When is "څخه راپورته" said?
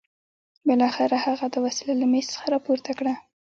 2.33-2.91